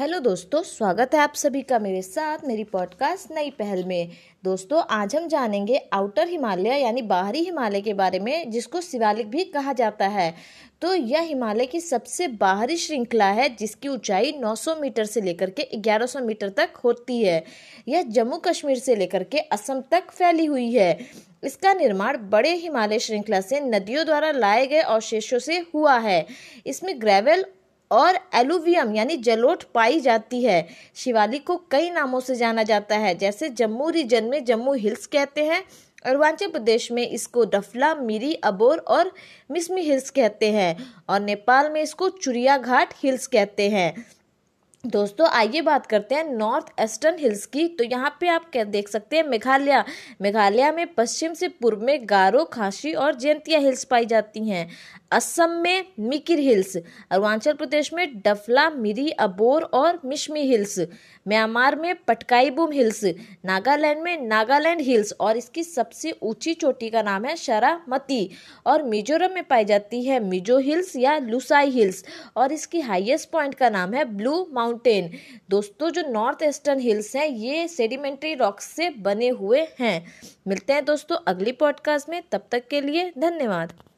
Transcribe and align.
Hello 0.00 0.18
दोस्तों, 0.18 0.62
स्वागत 0.62 1.10
है 1.14 1.20
आप 1.20 1.34
सभी 1.34 1.62
का 1.62 1.78
मेरे 1.78 2.02
साथ 2.02 2.38
मेरी 2.44 2.64
पॉडकास्ट 2.64 3.34
नई 3.34 3.50
पहल 3.50 3.84
में। 3.84 4.08
दोस्तों, 4.44 4.82
आज 4.90 5.16
हम 5.16 5.28
जानेंगे 5.28 5.76
आउटर 5.92 6.28
हिमालय 6.28 6.68
यानी 6.68 7.02
बाहरी 7.02 7.38
हिमालय 7.38 7.80
के 7.80 7.94
बारे 7.94 8.18
में, 8.18 8.50
जिसको 8.50 8.80
शिवालिक 8.80 9.30
भी 9.30 9.44
कहा 9.44 9.72
जाता 9.72 10.06
है। 10.06 10.34
तो 10.82 10.94
यह 10.94 11.20
हिमालय 11.20 11.66
की 11.66 11.80
सबसे 11.80 12.28
बाहरी 12.28 12.76
श्रृंखला 12.76 13.26
है, 13.26 13.56
जिसकी 13.56 13.88
ऊंचाई 13.88 14.32
900 14.32 14.74
मीटर 14.74 15.04
से 15.04 15.20
लेकर 15.20 15.50
के 15.50 15.62
1100 15.62 16.20
मीटर 16.20 16.48
तक 16.48 16.70
होती 16.84 17.22
है। 17.22 17.44
यह 17.88 18.02
जम्मू 18.02 18.36
कश्मीर 18.36 18.78
से 18.78 18.96
लेकर 18.96 19.22
के 19.24 19.38
असम 19.38 19.80
तक 19.80 20.10
फैली 20.10 20.44
हुई 20.44 20.72
है। 20.72 20.98
इसका 21.44 21.74
निर्माण 21.74 22.16
बड़े 22.16 22.54
हिमालय 22.54 22.98
श्रृंखला 22.98 23.40
से 23.40 23.60
नदियों 23.60 24.06
द्वारा 24.06 24.30
लाए 24.30 24.66
गए 24.66 24.78
अवशेषों 24.78 25.38
से 25.38 25.66
हुआ 25.74 25.98
है। 25.98 26.26
इसमें 26.66 27.00
ग्रेवल 27.00 27.44
और 27.90 28.18
एलुवियम, 28.34 28.94
यानी 28.94 29.16
जलोट 29.16 29.62
पाई 29.74 30.00
जाती 30.00 30.42
है। 30.44 30.66
शिवालिक 30.94 31.46
को 31.46 31.56
कई 31.70 31.90
नामों 31.90 32.20
से 32.20 32.34
जाना 32.34 32.62
जाता 32.62 32.96
है, 32.96 33.14
जैसे 33.14 33.48
जम्मू 33.48 33.88
रीजन 33.88 34.24
में 34.24 34.44
जम्मू 34.44 34.72
हिल्स 34.72 35.06
कहते 35.06 35.44
हैं, 35.44 35.62
अरुणाचल 36.04 36.50
प्रदेश 36.50 36.90
में 36.92 37.08
इसको 37.08 37.44
डफला, 37.44 37.94
मिरी, 37.94 38.34
अबोर 38.34 38.78
और 38.78 39.12
मिसमी 39.50 39.82
हिल्स 39.82 40.10
कहते 40.10 40.50
हैं, 40.52 40.76
और 41.08 41.20
नेपाल 41.20 41.70
में 41.70 41.82
इसको 41.82 42.08
चुरिया 42.08 42.58
घाट 42.58 42.94
हिल्स 42.96 43.26
कहते 43.26 43.68
हैं। 43.68 44.06
दोस्तों, 44.86 45.26
आइए 45.28 45.60
बात 45.60 45.86
करते 45.86 46.14
हैं 46.14 46.24
नॉर्थ 46.26 46.66
ईस्टर्न 46.80 47.18
हिल्स 47.18 47.44
की। 47.46 47.66
तो 47.68 47.84
यहाँ 47.84 48.16
पे 48.20 48.28
आप 48.28 48.44
क्या 48.52 48.64
देख 48.64 48.88
सकते 48.88 49.16
हैं, 49.16 49.24
मेघालय। 49.24 49.84
मेघालय 50.22 50.70
में 50.72 50.86
पश्चिम 50.94 51.32
से 51.34 51.48
पूर्व 51.48 51.80
में 51.80 51.98
गारो, 52.04 52.44
खासी 52.44 52.92
और 52.92 53.14
जयंतिया 53.14 53.58
हिल्स 53.58 53.84
पाई 53.84 54.06
जाती 54.06 54.48
हैं। 54.48 54.68
असम 55.12 55.50
में 55.62 55.84
मिकिर 56.00 56.38
हिल्स, 56.38 56.76
अरुणाचल 57.10 57.52
प्रदेश 57.52 57.92
में 57.92 58.06
डफला, 58.20 58.68
मिरी, 58.70 59.08
अबोर 59.10 59.62
और 59.74 60.00
मिशमी 60.04 60.40
हिल्स, 60.40 60.78
म्यांमार 61.26 61.76
में 61.76 61.94
पटकाईबूम 62.04 62.72
हिल्स, 62.72 63.04
नागालैंड 63.44 64.02
में 64.02 64.26
नागालैंड 64.26 64.80
हिल्स 64.80 65.12
और 65.20 65.36
इसकी 65.36 65.62
सबसे 65.64 66.14
ऊँची 66.22 66.54
चोटी 66.54 66.90
का 66.90 67.02
नाम 67.02 67.24
है 67.24 67.36
शरामती 67.36 68.30
और 68.66 68.82
मिजोरम 68.82 69.34
में 69.34 69.44
पाई 69.44 69.64
जाती 69.64 70.04
है 70.04 70.20
मिजो 70.20 70.58
हिल्स 70.58 70.94
या 70.96 71.18
लुसाई 71.18 71.70
हिल्स 71.70 72.04
और 72.36 72.52
इसकी 72.52 72.80
हाईएस्ट 72.80 73.30
पॉइंट 73.30 73.54
का 73.54 73.70
नाम 73.70 73.94
है 73.94 74.04
ब्लू 74.16 74.44
माउंटेन 74.76 75.10
दोस्तों, 75.50 75.90
जो 75.90 76.02
नॉर्थ 76.08 76.42
ईस्टर्न 76.42 76.80
हिल्स 76.80 77.14
हैं, 77.16 77.26
ये 77.26 77.68
सेडिमेंट्री 77.68 78.34
रॉक्स 78.34 78.64
से 78.64 78.90
बने 78.90 79.28
हुए 79.28 79.66
हैं। 79.80 80.06
मिलते 80.48 80.72
हैं 80.72 80.84
दोस्तों 80.84 81.16
अगली 81.26 81.52
पॉडकास्ट 81.52 82.08
में। 82.08 82.22
तब 82.32 82.46
तक 82.52 82.68
के 82.68 82.80
लिए 82.80 83.10
धन्यवाद। 83.18 83.72